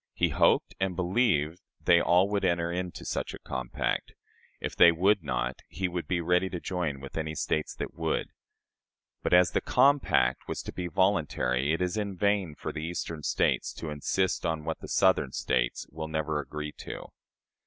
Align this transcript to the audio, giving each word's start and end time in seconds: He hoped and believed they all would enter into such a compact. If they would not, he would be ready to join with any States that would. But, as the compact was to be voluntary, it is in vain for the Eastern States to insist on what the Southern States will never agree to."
He 0.15 0.29
hoped 0.29 0.73
and 0.79 0.95
believed 0.95 1.61
they 1.85 2.01
all 2.01 2.27
would 2.29 2.43
enter 2.43 2.71
into 2.71 3.05
such 3.05 3.35
a 3.35 3.37
compact. 3.37 4.13
If 4.59 4.75
they 4.75 4.91
would 4.91 5.21
not, 5.23 5.59
he 5.67 5.87
would 5.87 6.07
be 6.07 6.21
ready 6.21 6.49
to 6.49 6.59
join 6.59 6.99
with 6.99 7.15
any 7.19 7.35
States 7.35 7.75
that 7.75 7.93
would. 7.93 8.29
But, 9.21 9.31
as 9.31 9.51
the 9.51 9.61
compact 9.61 10.47
was 10.47 10.63
to 10.63 10.73
be 10.73 10.87
voluntary, 10.87 11.71
it 11.71 11.83
is 11.83 11.97
in 11.97 12.17
vain 12.17 12.55
for 12.55 12.71
the 12.73 12.83
Eastern 12.83 13.21
States 13.21 13.71
to 13.73 13.91
insist 13.91 14.43
on 14.43 14.63
what 14.63 14.79
the 14.79 14.87
Southern 14.87 15.33
States 15.33 15.85
will 15.91 16.07
never 16.07 16.39
agree 16.39 16.71
to." 16.79 17.09